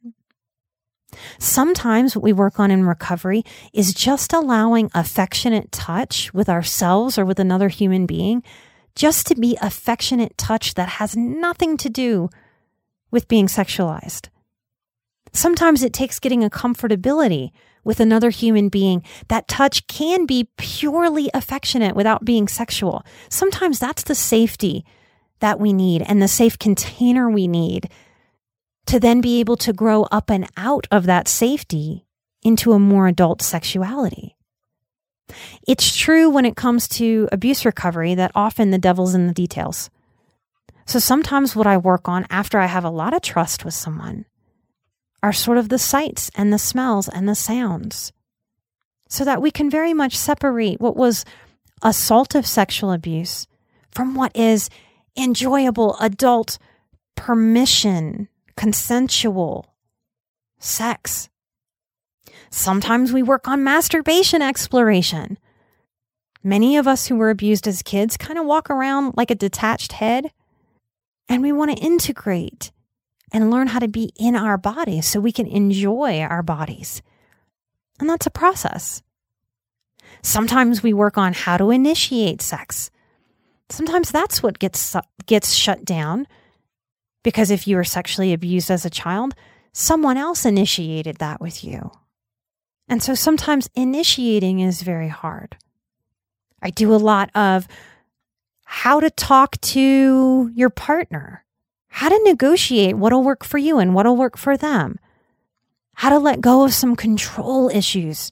Sometimes 1.40 2.16
what 2.16 2.24
we 2.24 2.32
work 2.32 2.60
on 2.60 2.72
in 2.72 2.86
recovery 2.86 3.44
is 3.74 3.94
just 3.94 4.32
allowing 4.32 4.90
affectionate 4.94 5.72
touch 5.72 6.34
with 6.34 6.48
ourselves 6.48 7.18
or 7.18 7.26
with 7.26 7.40
another 7.40 7.68
human 7.68 8.06
being, 8.06 8.44
just 8.96 9.28
to 9.28 9.36
be 9.36 9.58
affectionate 9.62 10.38
touch 10.38 10.76
that 10.76 10.88
has 10.88 11.18
nothing 11.18 11.76
to 11.78 11.90
do 11.90 12.30
with 13.10 13.28
being 13.28 13.48
sexualized. 13.48 14.30
Sometimes 15.34 15.84
it 15.84 15.94
takes 15.94 16.20
getting 16.20 16.44
a 16.44 16.50
comfortability 16.50 17.52
with 17.84 18.00
another 18.00 18.30
human 18.30 18.70
being. 18.70 19.04
That 19.28 19.48
touch 19.48 19.88
can 19.88 20.26
be 20.26 20.50
purely 20.58 21.30
affectionate 21.34 21.96
without 21.96 22.26
being 22.26 22.48
sexual. 22.48 23.04
Sometimes 23.30 23.80
that's 23.80 24.04
the 24.04 24.16
safety 24.16 24.86
that 25.40 25.60
we 25.60 25.74
need 25.74 26.04
and 26.04 26.22
the 26.22 26.28
safe 26.28 26.58
container 26.58 27.30
we 27.30 27.48
need 27.48 27.90
to 28.86 29.00
then 29.00 29.22
be 29.22 29.40
able 29.40 29.58
to 29.58 29.74
grow 29.74 30.04
up 30.12 30.30
and 30.30 30.48
out 30.58 30.88
of 30.92 31.06
that 31.06 31.28
safety 31.28 32.06
into 32.44 32.74
a 32.74 32.80
more 32.80 33.08
adult 33.08 33.42
sexuality. 33.42 34.36
It's 35.68 35.96
true 35.96 36.30
when 36.30 36.46
it 36.46 36.56
comes 36.56 36.88
to 36.90 37.30
abuse 37.32 37.66
recovery 37.66 38.16
that 38.16 38.32
often 38.36 38.72
the 38.72 38.78
devil's 38.78 39.16
in 39.16 39.28
the 39.28 39.34
details. 39.34 39.90
So 40.86 41.00
sometimes 41.00 41.56
what 41.56 41.68
I 41.68 41.78
work 41.78 42.10
on 42.10 42.26
after 42.30 42.60
I 42.60 42.66
have 42.66 42.84
a 42.84 42.90
lot 42.90 43.14
of 43.14 43.22
trust 43.22 43.64
with 43.64 43.74
someone 43.74 44.26
are 45.24 45.34
sort 45.34 45.58
of 45.58 45.70
the 45.70 45.80
sights 45.80 46.32
and 46.36 46.52
the 46.52 46.58
smells 46.58 47.08
and 47.08 47.28
the 47.28 47.36
sounds 47.36 48.12
so 49.08 49.26
that 49.26 49.42
we 49.42 49.52
can 49.52 49.70
very 49.70 49.94
much 49.94 50.18
separate 50.18 50.80
what 50.80 50.96
was 50.96 51.26
assaultive 51.84 52.46
sexual 52.46 52.92
abuse 52.92 53.46
from 53.92 54.16
what 54.16 54.36
is 54.36 54.70
enjoyable 55.18 55.98
adult 56.00 56.58
permission 57.16 58.30
consensual 58.56 59.74
sex. 60.60 61.30
Sometimes 62.50 63.12
we 63.12 63.24
work 63.24 63.48
on 63.48 63.64
masturbation 63.64 64.42
exploration. 64.42 65.38
Many 66.44 66.78
of 66.78 66.88
us 66.88 67.08
who 67.08 67.16
were 67.16 67.30
abused 67.30 67.68
as 67.68 67.82
kids 67.82 68.18
kind 68.18 68.40
of 68.40 68.46
walk 68.46 68.70
around 68.70 69.16
like 69.18 69.32
a 69.32 69.36
detached 69.36 69.94
head, 69.94 70.32
and 71.30 71.42
we 71.42 71.52
want 71.52 71.72
to 71.72 71.84
integrate 71.84 72.72
and 73.32 73.52
learn 73.52 73.68
how 73.68 73.80
to 73.80 73.88
be 73.88 74.12
in 74.18 74.36
our 74.36 74.58
bodies 74.58 75.06
so 75.06 75.20
we 75.20 75.32
can 75.32 75.48
enjoy 75.48 76.22
our 76.22 76.44
bodies. 76.44 77.02
And 78.00 78.10
that's 78.10 78.26
a 78.26 78.32
process. 78.32 79.02
Sometimes 80.22 80.84
we 80.84 80.94
work 80.94 81.18
on 81.18 81.34
how 81.34 81.58
to 81.58 81.72
initiate 81.72 82.42
sex. 82.42 82.92
Sometimes 83.70 84.12
that's 84.12 84.44
what 84.44 84.60
gets 84.60 84.96
gets 85.26 85.54
shut 85.54 85.86
down 85.86 86.28
because 87.24 87.52
if 87.52 87.68
you 87.68 87.76
were 87.76 87.84
sexually 87.84 88.34
abused 88.34 88.70
as 88.70 88.86
a 88.86 88.90
child, 88.90 89.34
someone 89.74 90.18
else 90.18 90.46
initiated 90.46 91.18
that 91.18 91.40
with 91.40 91.64
you. 91.64 91.92
And 92.88 93.02
so 93.02 93.14
sometimes 93.14 93.70
initiating 93.74 94.60
is 94.60 94.82
very 94.82 95.08
hard. 95.08 95.56
I 96.62 96.70
do 96.70 96.94
a 96.94 96.98
lot 96.98 97.30
of 97.36 97.68
how 98.66 99.00
to 99.00 99.10
talk 99.10 99.60
to 99.62 100.52
your 100.54 100.70
partner, 100.70 101.46
how 101.94 102.08
to 102.08 102.20
negotiate 102.24 102.98
what'll 102.98 103.22
work 103.22 103.44
for 103.44 103.58
you 103.58 103.78
and 103.78 103.94
what'll 103.94 104.16
work 104.16 104.38
for 104.38 104.56
them, 104.56 104.98
how 105.96 106.10
to 106.10 106.18
let 106.18 106.40
go 106.40 106.64
of 106.64 106.74
some 106.74 106.96
control 106.96 107.70
issues 107.70 108.32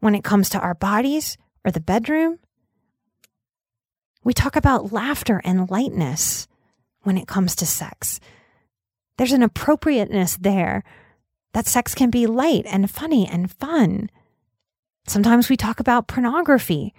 when 0.00 0.14
it 0.14 0.24
comes 0.24 0.48
to 0.48 0.58
our 0.58 0.74
bodies 0.74 1.36
or 1.62 1.70
the 1.70 1.78
bedroom. 1.80 2.38
We 4.24 4.32
talk 4.32 4.56
about 4.56 4.92
laughter 4.92 5.42
and 5.44 5.70
lightness 5.70 6.48
when 7.02 7.18
it 7.18 7.28
comes 7.28 7.54
to 7.56 7.66
sex. 7.66 8.18
There's 9.18 9.32
an 9.32 9.42
appropriateness 9.42 10.38
there 10.38 10.82
that 11.52 11.66
sex 11.66 11.94
can 11.94 12.08
be 12.08 12.26
light 12.26 12.64
and 12.66 12.90
funny 12.90 13.28
and 13.28 13.50
fun. 13.50 14.08
Sometimes 15.06 15.50
we 15.50 15.56
talk 15.56 15.80
about 15.80 16.08
pornography 16.08 16.94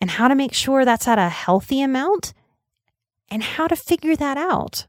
and 0.00 0.10
how 0.10 0.26
to 0.26 0.34
make 0.34 0.52
sure 0.52 0.84
that's 0.84 1.06
at 1.06 1.18
a 1.18 1.28
healthy 1.28 1.80
amount 1.80 2.34
and 3.28 3.42
how 3.42 3.68
to 3.68 3.76
figure 3.76 4.16
that 4.16 4.36
out 4.36 4.88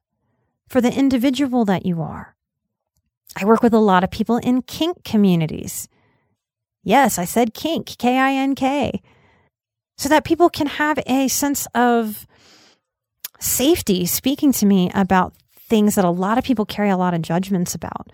for 0.68 0.82
the 0.82 0.94
individual 0.94 1.66
that 1.66 1.86
you 1.86 2.02
are. 2.02 2.36
I 3.36 3.46
work 3.46 3.62
with 3.62 3.74
a 3.74 3.80
lot 3.80 4.04
of 4.04 4.12
people 4.12 4.38
in 4.38 4.62
kink 4.62 5.04
communities. 5.04 5.88
Yes, 6.84 7.18
I 7.18 7.26
said 7.26 7.54
kink, 7.54 7.98
K 7.98 8.18
I 8.18 8.34
N 8.34 8.56
K, 8.56 9.02
so 9.98 10.10
that 10.10 10.24
people 10.24 10.50
can 10.50 10.68
have 10.68 11.00
a 11.06 11.28
sense 11.28 11.68
of 11.76 12.26
safety 13.40 14.06
speaking 14.06 14.52
to 14.54 14.66
me 14.66 14.90
about 14.94 15.34
things 15.56 15.96
that 15.96 16.06
a 16.06 16.10
lot 16.10 16.38
of 16.38 16.44
people 16.44 16.66
carry 16.66 16.90
a 16.90 16.98
lot 16.98 17.14
of 17.14 17.22
judgments 17.22 17.76
about. 17.76 18.12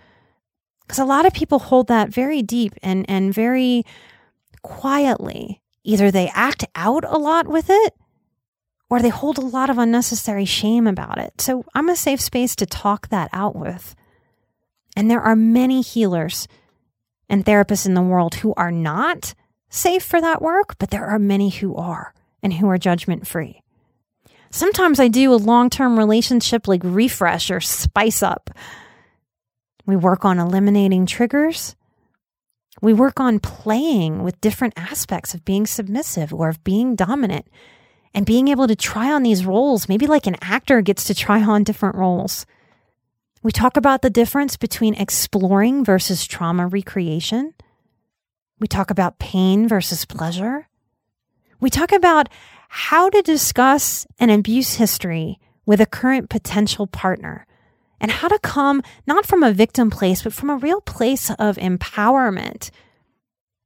Because 0.82 1.00
a 1.00 1.06
lot 1.06 1.26
of 1.26 1.34
people 1.34 1.60
hold 1.60 1.88
that 1.88 2.10
very 2.10 2.42
deep 2.42 2.74
and, 2.82 3.06
and 3.10 3.34
very 3.34 3.84
quietly. 4.64 5.62
Either 5.84 6.12
they 6.12 6.30
act 6.34 6.66
out 6.76 7.04
a 7.06 7.18
lot 7.18 7.48
with 7.48 7.70
it 7.70 7.94
or 8.94 9.02
they 9.02 9.10
hold 9.10 9.40
a 9.40 9.42
lot 9.42 9.72
of 9.72 9.80
unnecessary 9.80 10.46
shame 10.46 10.86
about 10.86 11.18
it. 11.18 11.42
So 11.42 11.66
I'm 11.74 11.90
a 11.90 11.96
safe 11.96 12.22
space 12.22 12.56
to 12.58 12.68
talk 12.68 13.08
that 13.08 13.28
out 13.34 13.56
with. 13.56 13.96
And 14.96 15.10
there 15.10 15.20
are 15.20 15.36
many 15.36 15.82
healers 15.82 16.48
and 17.28 17.44
therapists 17.44 17.88
in 17.88 17.96
the 17.96 18.04
world 18.04 18.36
who 18.36 18.54
are 18.56 18.70
not 18.72 19.34
safe 19.68 20.04
for 20.04 20.22
that 20.22 20.44
work, 20.44 20.76
but 20.78 20.92
there 20.92 21.08
are 21.08 21.18
many 21.18 21.50
who 21.50 21.76
are 21.76 22.14
and 22.44 22.54
who 22.54 22.70
are 22.70 22.78
judgment 22.78 23.26
free. 23.26 23.64
Sometimes 24.52 25.00
I 25.00 25.08
do 25.08 25.34
a 25.34 25.38
long 25.38 25.72
term 25.72 25.98
relationship 25.98 26.68
like 26.68 26.82
refresh 26.84 27.50
or 27.50 27.62
spice 27.62 28.22
up. 28.22 28.52
We 29.88 29.96
work 29.96 30.24
on 30.24 30.38
eliminating 30.38 31.08
triggers. 31.08 31.76
We 32.80 32.94
work 32.94 33.20
on 33.20 33.40
playing 33.40 34.22
with 34.22 34.40
different 34.40 34.76
aspects 34.78 35.34
of 35.34 35.44
being 35.44 35.66
submissive 35.66 36.32
or 36.32 36.48
of 36.50 36.64
being 36.64 36.96
dominant 36.96 37.48
and 38.14 38.26
being 38.26 38.48
able 38.48 38.68
to 38.68 38.76
try 38.76 39.12
on 39.12 39.24
these 39.24 39.46
roles, 39.46 39.90
maybe 39.90 40.08
like 40.08 40.28
an 40.28 40.38
actor 40.42 40.82
gets 40.82 41.06
to 41.06 41.16
try 41.16 41.42
on 41.42 41.64
different 41.64 41.96
roles. 41.96 42.46
We 43.42 43.52
talk 43.52 43.76
about 43.76 44.02
the 44.02 44.10
difference 44.10 44.56
between 44.56 44.96
exploring 44.96 45.84
versus 45.84 46.26
trauma 46.26 46.68
recreation. 46.68 47.54
We 48.60 48.68
talk 48.68 48.90
about 48.90 49.20
pain 49.20 49.68
versus 49.68 50.06
pleasure. 50.06 50.68
We 51.60 51.70
talk 51.70 51.92
about 51.92 52.30
how 52.70 53.10
to 53.10 53.22
discuss 53.22 54.08
an 54.20 54.30
abuse 54.30 54.76
history 54.76 55.40
with 55.66 55.82
a 55.82 55.86
current 55.86 56.30
potential 56.30 56.88
partner 56.88 57.46
and 58.00 58.12
how 58.12 58.28
to 58.28 58.40
come 58.40 58.82
not 59.08 59.26
from 59.26 59.44
a 59.44 59.54
victim 59.54 59.90
place, 59.90 60.24
but 60.24 60.34
from 60.34 60.50
a 60.50 60.58
real 60.58 60.82
place 60.82 61.30
of 61.32 61.58
empowerment 61.58 62.70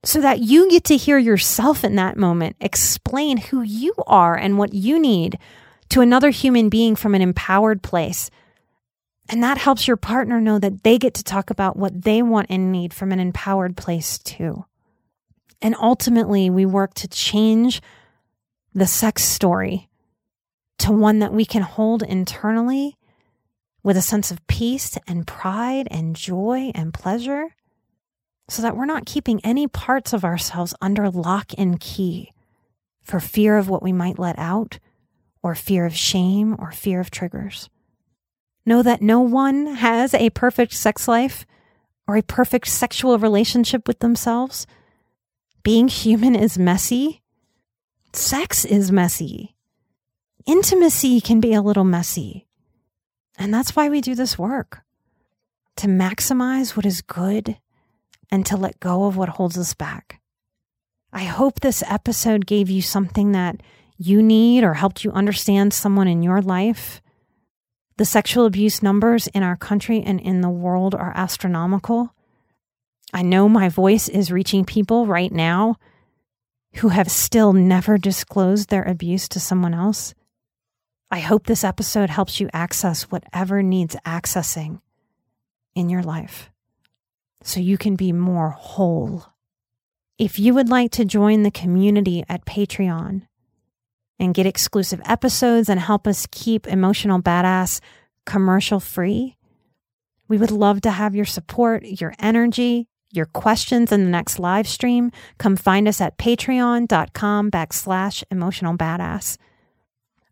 so 0.08 0.22
that 0.22 0.39
you 0.39 0.70
get 0.70 0.86
to 0.86 0.96
hear 0.96 1.17
yourself 1.17 1.84
in 1.84 1.96
that 1.96 2.15
moment 2.15 2.56
explain 2.62 3.36
who 3.36 3.62
you 3.62 3.93
are 4.08 4.38
and 4.38 4.58
what 4.58 4.74
you 4.74 4.98
need 4.98 5.38
to 5.89 6.00
another 6.00 6.30
human 6.30 6.70
being 6.70 6.96
from 6.96 7.13
an 7.13 7.22
empowered 7.22 7.84
place. 7.84 8.32
And 9.28 9.43
that 9.43 9.58
helps 9.58 9.86
your 9.86 9.98
partner 9.98 10.39
know 10.39 10.60
that 10.60 10.84
they 10.84 10.98
get 10.98 11.13
to 11.15 11.26
talk 11.26 11.50
about 11.50 11.76
what 11.76 12.04
they 12.04 12.22
want 12.22 12.48
and 12.50 12.72
need 12.72 12.93
from 12.93 13.12
an 13.12 13.20
empowered 13.20 13.76
place 13.76 14.17
too. 14.17 14.63
And 15.62 15.76
ultimately, 15.78 16.50
we 16.50 16.65
work 16.65 16.93
to 16.93 17.10
change 17.10 17.82
the 18.74 18.88
sex 18.88 19.26
story 19.26 19.89
to 20.78 20.93
one 20.93 21.20
that 21.20 21.34
we 21.34 21.43
can 21.43 21.63
hold 21.63 22.02
internally 22.02 22.96
with 23.84 23.98
a 23.98 24.02
sense 24.02 24.32
of 24.32 24.48
peace 24.48 24.98
and 25.06 25.28
pride 25.28 25.89
and 25.91 26.15
joy 26.15 26.72
and 26.74 26.93
pleasure 26.93 27.57
so 28.50 28.62
that 28.62 28.76
we're 28.78 28.86
not 28.86 29.06
keeping 29.06 29.42
any 29.44 29.68
parts 29.68 30.14
of 30.14 30.24
ourselves 30.24 30.74
under 30.82 31.10
lock 31.10 31.52
and 31.58 31.80
key 31.80 32.32
for 33.04 33.20
fear 33.20 33.58
of 33.58 33.70
what 33.70 33.84
we 33.84 33.92
might 33.92 34.20
let 34.20 34.38
out 34.40 34.80
or 35.44 35.56
fear 35.56 35.86
of 35.86 35.96
shame 35.96 36.56
or 36.60 36.72
fear 36.72 37.00
of 37.00 37.12
triggers. 37.12 37.70
Know 38.66 38.84
that 38.84 39.02
no 39.02 39.20
one 39.22 39.68
has 39.68 40.14
a 40.14 40.30
perfect 40.32 40.74
sex 40.74 41.08
life 41.08 41.46
or 42.08 42.18
a 42.18 42.24
perfect 42.24 42.68
sexual 42.68 43.18
relationship 43.20 43.88
with 43.88 44.00
themselves. 44.00 44.68
Being 45.64 45.88
human 45.88 46.36
is 46.36 46.58
messy 46.58 47.22
Sex 48.14 48.66
is 48.66 48.92
messy. 48.92 49.56
Intimacy 50.48 51.22
can 51.22 51.40
be 51.40 51.54
a 51.54 51.62
little 51.62 51.84
messy. 51.84 52.48
And 53.38 53.54
that's 53.54 53.76
why 53.76 53.90
we 53.90 54.02
do 54.02 54.16
this 54.16 54.40
work 54.40 54.82
to 55.76 55.88
maximize 55.88 56.76
what 56.76 56.86
is 56.86 57.02
good 57.02 57.58
and 58.32 58.46
to 58.46 58.58
let 58.58 58.80
go 58.80 59.06
of 59.06 59.18
what 59.18 59.30
holds 59.30 59.58
us 59.58 59.74
back. 59.74 60.20
I 61.13 61.24
hope 61.24 61.60
this 61.60 61.84
episode 61.88 62.46
gave 62.46 62.70
you 62.70 62.82
something 62.82 63.32
that 63.32 63.62
you 63.98 64.22
need 64.22 64.63
or 64.63 64.76
helped 64.76 65.04
you 65.04 65.12
understand 65.12 65.74
someone 65.74 66.08
in 66.08 66.22
your 66.22 66.42
life. 66.42 67.02
The 67.98 68.06
sexual 68.06 68.46
abuse 68.46 68.84
numbers 68.84 69.28
in 69.28 69.42
our 69.42 69.56
country 69.56 70.02
and 70.02 70.20
in 70.20 70.42
the 70.42 70.50
world 70.50 70.94
are 70.94 71.13
astronomical. 71.16 72.13
I 73.13 73.24
know 73.24 73.50
my 73.50 73.70
voice 73.70 74.10
is 74.10 74.32
reaching 74.32 74.66
people 74.66 75.08
right 75.08 75.32
now 75.32 75.78
who 76.76 76.90
have 76.90 77.10
still 77.10 77.54
never 77.54 77.98
disclosed 77.98 78.70
their 78.70 78.84
abuse 78.84 79.28
to 79.30 79.40
someone 79.40 79.74
else. 79.74 80.13
I 81.10 81.20
hope 81.20 81.48
this 81.48 81.63
episode 81.63 82.10
helps 82.10 82.40
you 82.40 82.50
access 82.54 83.04
whatever 83.04 83.63
needs 83.63 83.96
accessing 84.06 84.82
in 85.74 85.90
your 85.90 86.04
life 86.04 86.52
so 87.43 87.60
you 87.60 87.78
can 87.78 87.95
be 87.95 88.12
more 88.12 88.50
whole. 88.50 89.26
If 90.17 90.39
you 90.39 90.54
would 90.54 90.69
like 90.69 90.91
to 90.93 91.06
join 91.06 91.43
the 91.43 91.52
community 91.52 92.23
at 92.28 92.45
Patreon 92.45 93.28
and 94.19 94.34
get 94.34 94.47
exclusive 94.47 95.02
episodes 95.06 95.69
and 95.69 95.80
help 95.80 96.08
us 96.08 96.28
keep 96.32 96.67
Emotional 96.67 97.21
Badass 97.21 97.80
commercial 98.26 98.80
free, 98.80 99.36
we 100.28 100.38
would 100.38 100.52
love 100.52 100.82
to 100.82 100.91
have 100.91 101.15
your 101.15 101.26
support, 101.26 101.84
your 102.02 102.13
energy, 102.19 102.88
your 103.12 103.26
questions 103.26 103.91
in 103.91 104.04
the 104.04 104.10
next 104.10 104.39
live 104.39 104.67
stream. 104.67 105.12
Come 105.38 105.56
find 105.56 105.88
us 105.88 106.02
at 106.02 106.17
patreon.com 106.17 107.52
backslash 107.52 108.23
emotional 108.32 108.78
badass. 108.78 109.38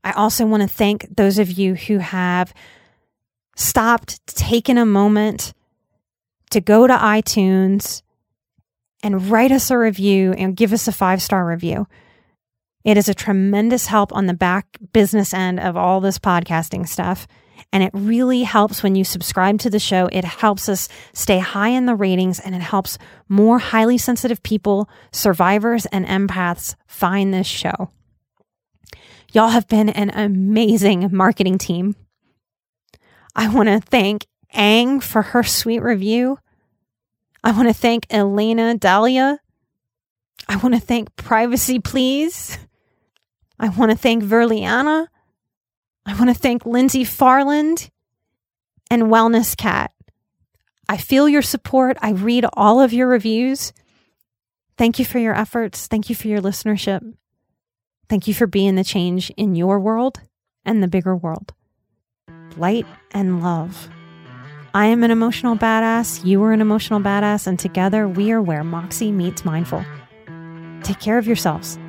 I 0.04 0.12
also 0.12 0.46
want 0.46 0.62
to 0.62 0.70
thank 0.70 1.08
those 1.16 1.40
of 1.40 1.52
you 1.52 1.76
who 1.76 1.98
have 2.00 2.54
stopped, 3.56 4.26
taken 4.28 4.78
a 4.78 4.86
moment 4.86 5.54
to 6.56 6.62
go 6.62 6.88
to 6.88 6.94
iTunes 6.94 8.02
and 9.04 9.30
write 9.30 9.52
us 9.52 9.70
a 9.70 9.78
review 9.78 10.32
and 10.32 10.56
give 10.56 10.72
us 10.72 10.88
a 10.88 10.92
five 10.94 11.22
star 11.22 11.46
review. 11.46 11.86
It 12.86 12.96
is 12.96 13.10
a 13.10 13.14
tremendous 13.14 13.88
help 13.88 14.14
on 14.14 14.28
the 14.28 14.34
back 14.34 14.78
business 14.94 15.34
end 15.34 15.60
of 15.60 15.76
all 15.76 16.00
this 16.00 16.18
podcasting 16.18 16.88
stuff. 16.88 17.28
And 17.74 17.84
it 17.84 17.92
really 17.94 18.44
helps 18.44 18.82
when 18.82 18.96
you 18.96 19.04
subscribe 19.04 19.60
to 19.60 19.70
the 19.70 19.80
show. 19.80 20.08
It 20.14 20.24
helps 20.24 20.70
us 20.70 20.88
stay 21.12 21.40
high 21.40 21.70
in 21.70 21.88
the 21.88 21.96
ratings 21.96 22.40
and 22.40 22.56
it 22.56 22.62
helps 22.62 22.98
more 23.28 23.60
highly 23.60 23.98
sensitive 23.98 24.42
people, 24.42 24.90
survivors, 25.12 25.86
and 25.88 26.06
empaths 26.06 26.76
find 26.88 27.34
this 27.34 27.48
show. 27.48 27.92
Y'all 29.34 29.50
have 29.50 29.68
been 29.68 29.90
an 29.90 30.10
amazing 30.12 31.10
marketing 31.12 31.58
team. 31.58 31.98
I 33.36 33.54
want 33.54 33.68
to 33.68 33.82
thank 33.82 34.26
Ang 34.56 35.02
for 35.02 35.22
her 35.22 35.44
sweet 35.44 35.80
review. 35.82 36.40
I 37.46 37.52
want 37.52 37.68
to 37.68 37.76
thank 37.76 38.08
Elena 38.10 38.76
Dahlia. 38.76 39.40
I 40.50 40.56
want 40.58 40.74
to 40.74 40.82
thank 40.82 41.16
Privacy 41.16 41.80
Please. 41.80 42.58
I 43.60 43.70
want 43.70 43.92
to 43.92 43.98
thank 43.98 44.24
Verliana. 44.24 45.08
I 46.08 46.16
want 46.16 46.30
to 46.30 46.34
thank 46.34 46.66
Lindsay 46.66 47.04
Farland 47.04 47.92
and 48.90 49.04
Wellness 49.04 49.56
Cat. 49.56 49.92
I 50.90 50.98
feel 50.98 51.30
your 51.30 51.44
support. 51.44 51.98
I 52.02 52.12
read 52.14 52.48
all 52.54 52.82
of 52.82 52.94
your 52.94 53.08
reviews. 53.08 53.74
Thank 54.76 54.98
you 54.98 55.06
for 55.06 55.20
your 55.20 55.36
efforts. 55.36 55.86
Thank 55.86 56.10
you 56.10 56.16
for 56.16 56.28
your 56.28 56.42
listenership. 56.42 57.14
Thank 58.10 58.28
you 58.28 58.34
for 58.34 58.48
being 58.48 58.74
the 58.74 58.84
change 58.84 59.30
in 59.38 59.54
your 59.54 59.80
world 59.80 60.20
and 60.66 60.82
the 60.82 60.88
bigger 60.88 61.16
world. 61.16 61.54
Light 62.58 62.88
and 63.12 63.44
love. 63.44 63.90
I 64.76 64.88
am 64.88 65.06
an 65.06 65.12
emotional 65.12 65.56
badass. 65.56 66.26
You 66.26 66.44
are 66.44 66.52
an 66.52 66.60
emotional 66.60 67.00
badass. 67.00 67.48
And 67.48 67.58
together 67.58 68.10
we 68.10 68.34
are 68.34 68.42
where 68.42 68.62
Moxie 68.62 69.10
meets 69.10 69.46
mindful. 69.46 69.86
Take 70.84 71.00
care 71.00 71.18
of 71.18 71.26
yourselves. 71.26 71.80